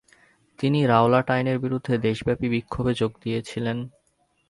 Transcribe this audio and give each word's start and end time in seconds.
তিনি 0.59 0.79
রাওলাট 0.85 1.27
আইনের 1.31 1.57
বিরুদ্ধে 1.59 1.93
দেশব্যাপী 1.97 2.47
বিক্ষোভে 2.49 2.93
যোগ 2.93 3.11
দিয়েছিলেন। 3.21 3.77